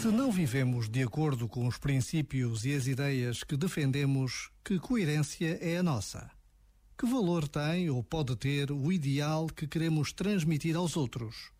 Se 0.00 0.08
não 0.08 0.32
vivemos 0.32 0.88
de 0.88 1.02
acordo 1.02 1.46
com 1.46 1.66
os 1.66 1.76
princípios 1.76 2.64
e 2.64 2.72
as 2.72 2.86
ideias 2.86 3.44
que 3.44 3.54
defendemos, 3.54 4.50
que 4.64 4.78
coerência 4.78 5.58
é 5.60 5.76
a 5.76 5.82
nossa? 5.82 6.30
Que 6.96 7.04
valor 7.04 7.46
tem 7.46 7.90
ou 7.90 8.02
pode 8.02 8.34
ter 8.34 8.72
o 8.72 8.90
ideal 8.90 9.46
que 9.46 9.66
queremos 9.66 10.10
transmitir 10.10 10.74
aos 10.74 10.96
outros? 10.96 11.52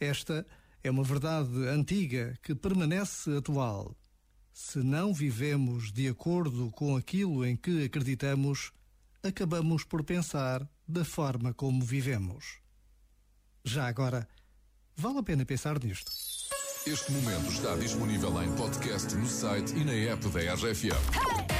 Esta 0.00 0.44
é 0.82 0.90
uma 0.90 1.04
verdade 1.04 1.68
antiga 1.68 2.36
que 2.42 2.52
permanece 2.52 3.36
atual. 3.36 3.94
Se 4.52 4.78
não 4.78 5.14
vivemos 5.14 5.92
de 5.92 6.08
acordo 6.08 6.68
com 6.72 6.96
aquilo 6.96 7.46
em 7.46 7.54
que 7.54 7.84
acreditamos, 7.84 8.72
acabamos 9.22 9.84
por 9.84 10.02
pensar 10.02 10.68
da 10.88 11.04
forma 11.04 11.54
como 11.54 11.84
vivemos. 11.84 12.58
Já 13.64 13.86
agora, 13.86 14.26
vale 14.96 15.18
a 15.18 15.22
pena 15.22 15.44
pensar 15.44 15.80
nisto. 15.80 16.10
Este 16.84 17.12
momento 17.12 17.52
está 17.52 17.76
disponível 17.76 18.42
em 18.42 18.50
podcast 18.52 19.14
no 19.14 19.26
site 19.26 19.72
e 19.76 19.84
na 19.84 19.92
app 20.12 20.28
da 20.28 20.54
RFM. 20.54 21.52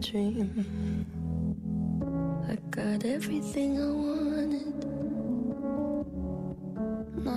Dream. 0.00 1.06
I 2.48 2.56
got 2.70 3.04
everything 3.04 3.80
I 3.80 3.90
wanted. 3.90 4.75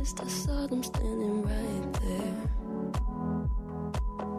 noticed. 0.00 0.20
I 0.20 0.28
saw 0.28 0.66
them 0.66 0.82
standing 0.82 1.42
right 1.42 1.92
there. 2.00 2.36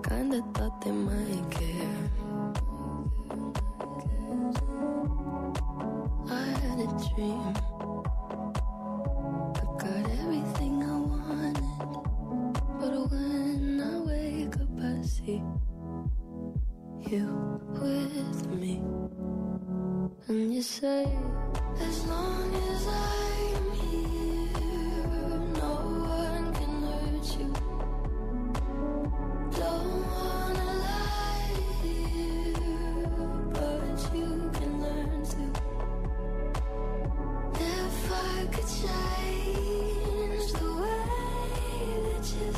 Kinda 0.07 0.41
thought 0.53 0.81
they 0.81 0.91
might 0.91 1.51
care. 1.51 2.11
I 6.29 6.45
had 6.63 6.79
a 6.79 6.89
dream. 7.09 7.53
I 9.55 9.63
got 9.83 10.03
everything 10.21 10.83
I 10.83 10.97
wanted. 11.11 11.69
But 12.79 12.93
when 13.11 13.81
I 13.81 13.97
wake 14.09 14.55
up, 14.63 14.75
I 14.79 15.01
see 15.03 15.41
you 17.11 17.27
with 17.81 18.47
me. 18.47 18.81
And 20.27 20.53
you 20.53 20.61
say, 20.61 21.05
as 21.79 22.05
long 22.07 22.53
as 22.69 22.80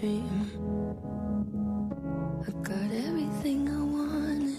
dream. 0.00 0.28
I 2.46 2.50
got 2.62 2.90
everything 3.06 3.68
I 3.68 3.82
wanted. 3.96 4.56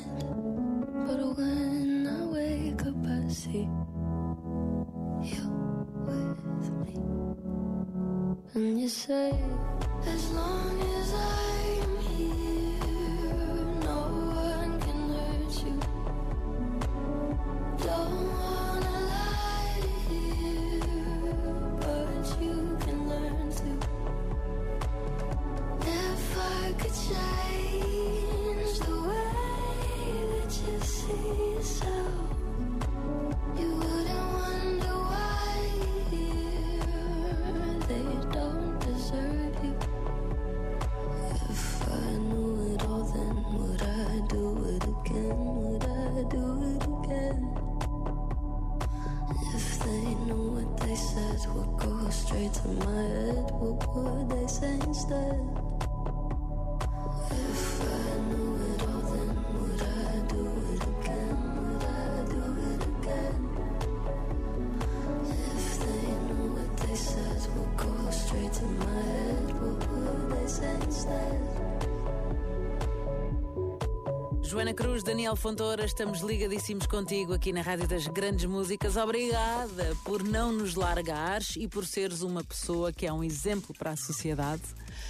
But 1.06 1.20
when 1.38 2.08
I 2.08 2.26
wake 2.26 2.82
up, 2.88 3.06
I 3.06 3.28
see 3.30 3.70
you 5.32 5.46
with 6.08 6.70
me. 6.84 6.96
And 8.56 8.80
you 8.82 8.90
say, 8.90 9.32
as 10.06 10.32
long 10.32 10.82
as 10.98 11.14
I'm 11.14 11.97
would 51.58 51.80
go 51.80 52.10
straight 52.10 52.54
to 52.54 52.68
my 52.68 52.86
head, 52.86 53.52
what 53.52 53.96
would 53.96 54.30
they 54.30 54.48
say 54.48 54.74
instead? 54.86 55.77
Joana 74.48 74.74
Cruz, 74.74 75.04
Daniel 75.04 75.36
Fontoura, 75.36 75.84
estamos 75.86 76.22
ligadíssimos 76.22 76.88
contigo 76.88 77.34
aqui 77.34 77.52
na 77.52 77.62
Rádio 77.62 77.86
das 77.86 78.08
Grandes 78.08 78.46
Músicas. 78.46 78.96
Obrigada 78.96 79.94
por 80.06 80.24
não 80.24 80.54
nos 80.54 80.76
largares 80.76 81.56
e 81.58 81.68
por 81.68 81.86
seres 81.86 82.22
uma 82.22 82.42
pessoa 82.44 82.94
que 82.94 83.06
é 83.06 83.12
um 83.12 83.22
exemplo 83.24 83.76
para 83.78 83.92
a 83.92 83.98
sociedade. 83.98 84.62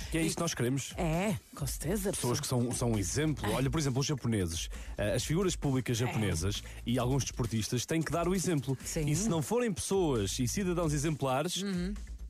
Que 0.10 0.18
é 0.18 0.22
isso 0.24 0.36
que 0.36 0.42
nós 0.42 0.56
queremos. 0.56 0.92
É, 0.98 1.36
com 1.56 1.68
certeza. 1.68 2.12
Pessoas 2.12 2.40
que 2.40 2.48
são, 2.48 2.72
são 2.72 2.94
um 2.94 2.98
exemplo. 2.98 3.48
Olha, 3.54 3.70
por 3.70 3.80
exemplo, 3.80 4.00
os 4.00 4.08
japoneses. 4.08 4.70
Eh, 4.98 5.14
As 5.14 5.24
figuras 5.24 5.56
públicas 5.56 5.98
japonesas 5.98 6.64
e 6.86 6.98
alguns 6.98 7.24
desportistas 7.24 7.86
têm 7.86 8.02
que 8.02 8.12
dar 8.12 8.28
o 8.28 8.34
exemplo. 8.34 8.76
Sim. 8.84 9.08
E 9.08 9.16
se 9.16 9.30
não 9.30 9.42
forem 9.44 9.72
pessoas 9.72 10.40
e 10.40 10.48
cidadãos 10.48 10.94
exemplares, 10.94 11.64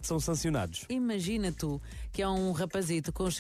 são 0.02 0.20
sancionados. 0.20 0.86
Imagina 0.90 1.52
tu 1.52 1.82
que 2.14 2.22
é 2.22 2.28
um 2.30 2.52
rapazito 2.52 3.12
com 3.12 3.24
os 3.24 3.36